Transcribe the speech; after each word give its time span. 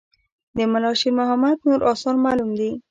د 0.55 0.57
ملا 0.71 0.91
شیر 0.99 1.13
محمد 1.19 1.57
نور 1.67 1.79
آثار 1.91 2.15
معلوم 2.25 2.51
دي. 2.59 2.71